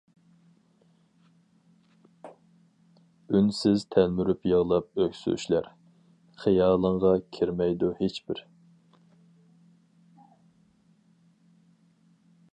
[3.39, 5.69] ئۈنسىز تەلمۈرۈپ يىغلاپ ئۆكسۈشلەر،
[6.45, 8.41] خىيالىڭغا كىرمەيدۇ ھېچبىر.